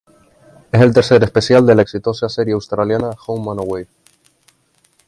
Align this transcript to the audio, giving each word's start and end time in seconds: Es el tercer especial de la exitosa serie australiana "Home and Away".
Es 0.71 0.81
el 0.81 0.95
tercer 0.95 1.23
especial 1.23 1.63
de 1.63 1.75
la 1.75 1.83
exitosa 1.83 2.27
serie 2.27 2.55
australiana 2.55 3.11
"Home 3.27 3.51
and 3.51 3.59
Away". 3.59 3.87